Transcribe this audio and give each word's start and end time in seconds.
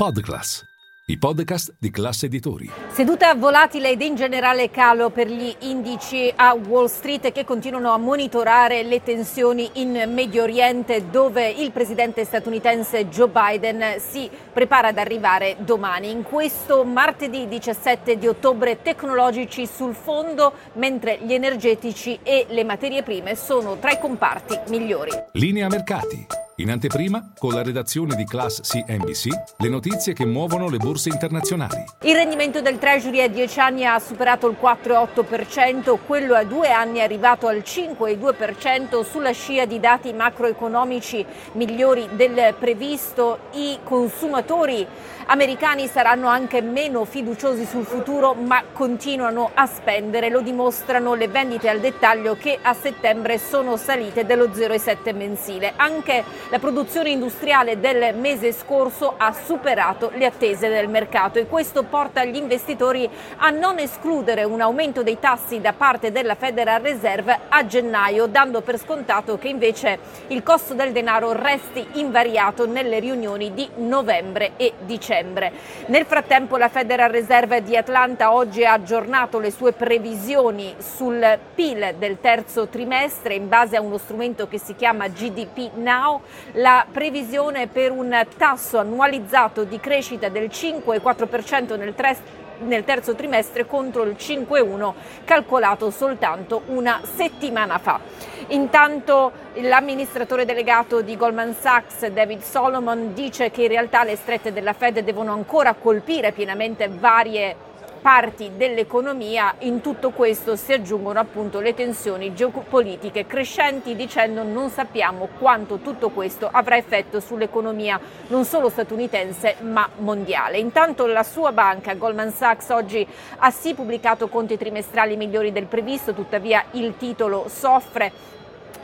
Podclass, 0.00 0.64
i 1.08 1.18
podcast 1.18 1.74
di 1.78 1.90
classe 1.90 2.24
editori. 2.24 2.70
Seduta 2.88 3.34
volatile 3.34 3.90
ed 3.90 4.00
in 4.00 4.14
generale 4.14 4.70
calo 4.70 5.10
per 5.10 5.28
gli 5.28 5.54
indici 5.58 6.32
a 6.34 6.54
Wall 6.54 6.86
Street 6.86 7.30
che 7.32 7.44
continuano 7.44 7.92
a 7.92 7.98
monitorare 7.98 8.82
le 8.82 9.02
tensioni 9.02 9.68
in 9.74 10.04
Medio 10.08 10.44
Oriente 10.44 11.10
dove 11.10 11.50
il 11.50 11.70
presidente 11.70 12.24
statunitense 12.24 13.08
Joe 13.08 13.28
Biden 13.28 14.00
si 14.00 14.30
prepara 14.50 14.88
ad 14.88 14.96
arrivare 14.96 15.56
domani. 15.58 16.10
In 16.10 16.22
questo 16.22 16.82
martedì 16.82 17.46
17 17.46 18.16
di 18.16 18.26
ottobre 18.26 18.80
tecnologici 18.80 19.66
sul 19.66 19.94
fondo 19.94 20.54
mentre 20.76 21.18
gli 21.20 21.34
energetici 21.34 22.20
e 22.22 22.46
le 22.48 22.64
materie 22.64 23.02
prime 23.02 23.34
sono 23.34 23.76
tra 23.76 23.90
i 23.90 23.98
comparti 23.98 24.58
migliori. 24.68 25.10
Linea 25.32 25.68
mercati. 25.68 26.48
In 26.60 26.70
anteprima, 26.70 27.32
con 27.38 27.54
la 27.54 27.62
redazione 27.62 28.14
di 28.14 28.26
Class 28.26 28.60
CNBC, 28.60 29.28
le 29.56 29.68
notizie 29.70 30.12
che 30.12 30.26
muovono 30.26 30.68
le 30.68 30.76
borse 30.76 31.08
internazionali. 31.08 31.82
Il 32.02 32.14
rendimento 32.14 32.60
del 32.60 32.76
Treasury 32.76 33.22
a 33.22 33.28
10 33.28 33.60
anni 33.60 33.86
ha 33.86 33.98
superato 33.98 34.46
il 34.46 34.58
4,8%, 34.60 35.98
quello 36.06 36.34
a 36.34 36.44
due 36.44 36.70
anni 36.70 36.98
è 36.98 37.02
arrivato 37.02 37.46
al 37.46 37.62
5,2% 37.64 39.02
sulla 39.08 39.30
scia 39.30 39.64
di 39.64 39.80
dati 39.80 40.12
macroeconomici 40.12 41.24
migliori 41.52 42.06
del 42.12 42.54
previsto. 42.58 43.38
I 43.52 43.78
consumatori 43.82 44.86
americani 45.26 45.86
saranno 45.86 46.26
anche 46.26 46.60
meno 46.60 47.06
fiduciosi 47.06 47.64
sul 47.64 47.84
futuro, 47.84 48.34
ma 48.34 48.64
continuano 48.70 49.52
a 49.54 49.64
spendere. 49.64 50.28
Lo 50.28 50.42
dimostrano 50.42 51.14
le 51.14 51.28
vendite 51.28 51.70
al 51.70 51.80
dettaglio 51.80 52.36
che 52.36 52.58
a 52.60 52.74
settembre 52.74 53.38
sono 53.38 53.78
salite 53.78 54.26
dello 54.26 54.48
0,7 54.48 55.16
mensile. 55.16 55.72
Anche 55.76 56.48
la 56.50 56.58
produzione 56.58 57.10
industriale 57.10 57.78
del 57.78 58.12
mese 58.16 58.52
scorso 58.52 59.14
ha 59.16 59.32
superato 59.32 60.10
le 60.14 60.26
attese 60.26 60.68
del 60.68 60.88
mercato 60.88 61.38
e 61.38 61.46
questo 61.46 61.84
porta 61.84 62.24
gli 62.24 62.34
investitori 62.34 63.08
a 63.36 63.50
non 63.50 63.78
escludere 63.78 64.42
un 64.42 64.60
aumento 64.60 65.04
dei 65.04 65.20
tassi 65.20 65.60
da 65.60 65.72
parte 65.72 66.10
della 66.10 66.34
Federal 66.34 66.80
Reserve 66.80 67.38
a 67.48 67.64
gennaio, 67.66 68.26
dando 68.26 68.62
per 68.62 68.80
scontato 68.80 69.38
che 69.38 69.46
invece 69.46 70.00
il 70.28 70.42
costo 70.42 70.74
del 70.74 70.90
denaro 70.90 71.32
resti 71.32 71.86
invariato 71.92 72.66
nelle 72.66 72.98
riunioni 72.98 73.54
di 73.54 73.68
novembre 73.76 74.52
e 74.56 74.72
dicembre. 74.80 75.52
Nel 75.86 76.04
frattempo 76.04 76.56
la 76.56 76.68
Federal 76.68 77.10
Reserve 77.10 77.62
di 77.62 77.76
Atlanta 77.76 78.32
oggi 78.32 78.64
ha 78.64 78.72
aggiornato 78.72 79.38
le 79.38 79.52
sue 79.52 79.70
previsioni 79.70 80.74
sul 80.78 81.38
PIL 81.54 81.94
del 81.96 82.18
terzo 82.20 82.66
trimestre 82.66 83.34
in 83.34 83.48
base 83.48 83.76
a 83.76 83.80
uno 83.80 83.98
strumento 83.98 84.48
che 84.48 84.58
si 84.58 84.74
chiama 84.74 85.06
GDP 85.06 85.74
Now 85.74 86.20
la 86.52 86.86
previsione 86.90 87.66
per 87.66 87.90
un 87.90 88.26
tasso 88.36 88.78
annualizzato 88.78 89.64
di 89.64 89.78
crescita 89.80 90.28
del 90.28 90.48
5,4% 90.48 91.76
nel, 91.78 91.94
tre, 91.94 92.16
nel 92.60 92.84
terzo 92.84 93.14
trimestre 93.14 93.66
contro 93.66 94.02
il 94.02 94.16
5,1 94.18 94.92
calcolato 95.24 95.90
soltanto 95.90 96.62
una 96.66 97.00
settimana 97.02 97.78
fa. 97.78 98.00
Intanto 98.48 99.32
l'amministratore 99.54 100.44
delegato 100.44 101.02
di 101.02 101.16
Goldman 101.16 101.54
Sachs, 101.54 102.06
David 102.08 102.40
Solomon, 102.40 103.14
dice 103.14 103.50
che 103.50 103.62
in 103.62 103.68
realtà 103.68 104.02
le 104.02 104.16
strette 104.16 104.52
della 104.52 104.72
Fed 104.72 105.00
devono 105.00 105.32
ancora 105.32 105.74
colpire 105.74 106.32
pienamente 106.32 106.88
varie 106.88 107.68
parti 108.00 108.52
dell'economia, 108.56 109.54
in 109.60 109.80
tutto 109.80 110.10
questo 110.10 110.56
si 110.56 110.72
aggiungono 110.72 111.18
appunto 111.18 111.60
le 111.60 111.74
tensioni 111.74 112.34
geopolitiche 112.34 113.26
crescenti 113.26 113.94
dicendo 113.94 114.42
non 114.42 114.70
sappiamo 114.70 115.28
quanto 115.38 115.78
tutto 115.78 116.08
questo 116.10 116.48
avrà 116.50 116.76
effetto 116.76 117.20
sull'economia 117.20 118.00
non 118.28 118.44
solo 118.44 118.68
statunitense 118.68 119.56
ma 119.60 119.88
mondiale. 119.98 120.58
Intanto 120.58 121.06
la 121.06 121.22
sua 121.22 121.52
banca 121.52 121.94
Goldman 121.94 122.32
Sachs 122.32 122.70
oggi 122.70 123.06
ha 123.38 123.50
sì 123.50 123.74
pubblicato 123.74 124.28
conti 124.28 124.56
trimestrali 124.56 125.16
migliori 125.16 125.52
del 125.52 125.66
previsto, 125.66 126.14
tuttavia 126.14 126.64
il 126.72 126.96
titolo 126.96 127.46
soffre 127.48 128.38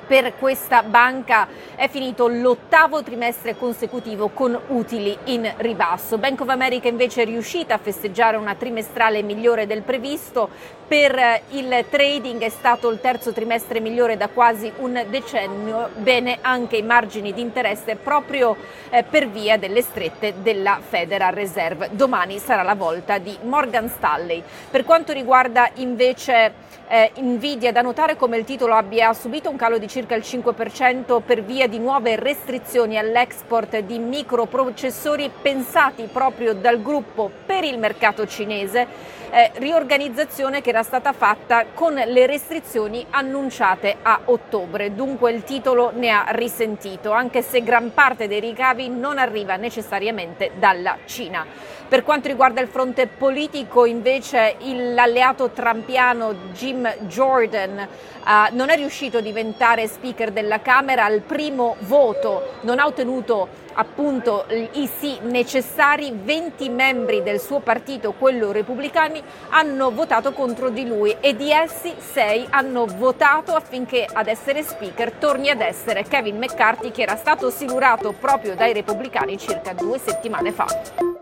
per 0.07 0.37
questa 0.39 0.83
banca 0.83 1.49
è 1.75 1.89
finito 1.89 2.29
l'ottavo 2.29 3.03
trimestre 3.03 3.57
consecutivo 3.57 4.29
con 4.29 4.59
utili 4.69 5.17
in 5.25 5.53
ribasso. 5.59 6.19
Bank 6.19 6.41
of 6.43 6.49
America 6.49 6.89
invece 6.89 7.23
è 7.23 7.25
riuscita 7.25 7.75
a 7.75 7.79
festeggiare 7.79 8.37
una 8.37 8.55
trimestrale 8.55 9.23
migliore 9.23 9.67
del 9.67 9.83
previsto. 9.83 10.49
Per 10.87 11.43
il 11.51 11.85
trading 11.91 12.41
è 12.43 12.49
stato 12.49 12.89
il 12.91 13.01
terzo 13.01 13.33
trimestre 13.33 13.81
migliore 13.81 14.17
da 14.17 14.29
quasi 14.29 14.71
un 14.77 15.05
decennio, 15.09 15.91
bene 15.97 16.39
anche 16.41 16.77
i 16.77 16.83
margini 16.83 17.33
di 17.33 17.41
interesse 17.41 17.97
proprio 17.97 18.57
eh, 18.91 19.03
per 19.03 19.29
via 19.29 19.59
delle 19.59 19.83
strette 19.83 20.35
della 20.43 20.79
Federal 20.81 21.33
Reserve. 21.33 21.89
Domani 21.91 22.39
sarà 22.39 22.63
la 22.63 22.77
volta 22.77 23.19
di 23.19 23.37
Morgan 23.43 23.89
Stanley. 23.89 24.41
Per 24.71 24.85
quanto 24.85 25.13
riguarda 25.13 25.69
invece 25.75 26.53
eh, 26.89 27.11
Nvidia, 27.17 27.73
da 27.73 27.83
notare 27.83 28.17
come 28.17 28.37
il 28.37 28.45
titolo 28.45 28.75
abbia 28.75 29.13
subito 29.13 29.51
un 29.51 29.57
calo 29.57 29.79
di 29.79 29.89
circa 29.97 30.15
il 30.15 30.23
5% 30.23 31.23
per 31.25 31.43
via 31.43 31.67
di 31.67 31.79
nuove 31.79 32.17
restrizioni 32.17 32.99
all'export 32.99 33.79
di 33.79 33.99
microprocessori 33.99 35.31
pensati 35.41 36.07
proprio 36.13 36.53
dal 36.53 36.83
gruppo 36.83 37.31
per 37.47 37.65
il 37.65 37.79
mercato 37.79 38.27
cinese, 38.27 38.87
eh, 39.31 39.53
riorganizzazione 39.55 40.61
che 40.61 40.69
era 40.69 40.83
stata 40.83 41.15
fatta 41.15 41.65
con 41.73 41.95
le 41.95 42.27
restrizioni 42.27 43.07
annunciate 43.09 43.97
a 44.03 44.21
ottobre. 44.27 44.95
Dunque 44.95 45.33
il 45.33 45.45
titolo 45.45 45.93
ne 45.95 46.11
ha 46.11 46.27
risentito, 46.29 47.13
anche 47.13 47.41
se 47.41 47.63
gran 47.63 47.95
parte 47.95 48.29
dei 48.29 48.41
ricavi 48.41 48.91
non 48.91 49.17
arriva 49.17 49.57
necessariamente 49.57 50.51
dalla 50.59 50.99
Cina. 51.07 51.47
Per 51.89 52.03
quanto 52.03 52.27
riguarda 52.27 52.61
il 52.61 52.67
fronte 52.67 53.07
politico, 53.07 53.85
invece, 53.85 54.57
l'alleato 54.59 55.51
trampiano 55.51 56.35
Jim 56.53 56.85
Jordan 57.07 57.79
uh, 58.25 58.55
non 58.57 58.71
è 58.71 58.77
riuscito 58.77 59.19
a 59.19 59.21
diventare 59.21 59.86
speaker 59.87 60.31
della 60.31 60.61
Camera 60.61 61.05
al 61.05 61.21
primo 61.21 61.77
voto, 61.81 62.55
non 62.63 62.79
ha 62.79 62.87
ottenuto 62.87 63.65
appunto 63.77 64.47
i 64.73 64.89
sì 64.99 65.19
necessari, 65.23 66.13
20 66.15 66.69
membri 66.69 67.23
del 67.23 67.41
suo 67.41 67.61
partito, 67.61 68.13
quello 68.13 68.53
repubblicani, 68.53 69.23
hanno 69.51 69.91
votato 69.91 70.33
contro 70.33 70.71
di 70.71 70.87
lui 70.87 71.15
e 71.21 71.37
di 71.37 71.51
essi 71.51 71.95
6 71.97 72.49
hanno 72.51 72.87
votato 72.87 73.55
affinché 73.55 74.07
ad 74.11 74.29
essere 74.29 74.63
speaker 74.63 75.13
torni 75.13 75.51
ad 75.51 75.61
essere 75.61 76.05
Kevin 76.05 76.39
McCarthy 76.39 76.91
che 76.91 77.03
era 77.03 77.17
stato 77.17 77.51
silurato 77.51 78.13
proprio 78.13 78.55
dai 78.55 78.73
repubblicani 78.73 79.39
circa 79.39 79.73
due 79.73 79.99
settimane 79.99 80.53
fa. 80.53 81.16